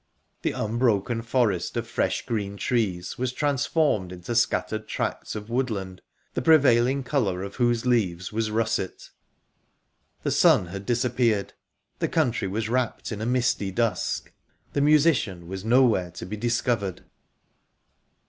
The 0.41 0.53
unbroken 0.53 1.21
forest 1.21 1.77
of 1.77 1.87
fresh 1.87 2.25
green 2.25 2.57
trees 2.57 3.19
was 3.19 3.31
transformed 3.31 4.11
into 4.11 4.33
scattered 4.33 4.87
tracts 4.87 5.35
of 5.35 5.47
woodland, 5.51 6.01
the 6.33 6.41
prevailing 6.41 7.03
colour 7.03 7.43
of 7.43 7.57
whose 7.57 7.85
leaves 7.85 8.33
was 8.33 8.49
russet. 8.49 9.11
The 10.23 10.31
sun 10.31 10.65
had 10.65 10.87
disappeared; 10.87 11.53
the 11.99 12.07
country 12.07 12.47
was 12.47 12.67
wrapped 12.67 13.11
in 13.11 13.21
a 13.21 13.27
misty 13.27 13.69
dusk. 13.69 14.31
The 14.73 14.81
musician 14.81 15.47
was 15.47 15.63
nowhere 15.63 16.09
to 16.09 16.25
be 16.25 16.35
discovered. 16.35 17.03